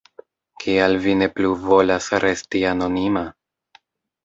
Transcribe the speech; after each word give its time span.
Kial 0.63 0.97
vi 1.03 1.13
ne 1.19 1.27
plu 1.35 1.51
volas 1.67 2.09
resti 2.25 2.65
anonima? 2.73 3.25